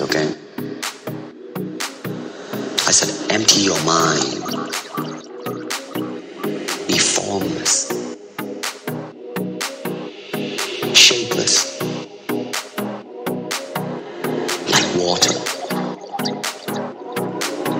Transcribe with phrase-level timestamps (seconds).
[0.00, 0.34] Okay?
[2.86, 4.40] I said, empty your mind.
[6.88, 7.92] Be formless.
[10.94, 11.80] Shapeless.
[14.72, 15.34] Like water.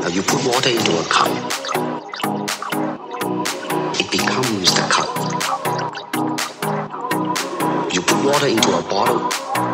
[0.00, 1.32] Now you put water into a cup.
[3.98, 5.10] It becomes the cup.
[7.92, 9.73] You put water into a bottle.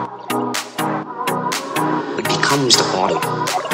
[2.51, 3.70] It becomes the bottle.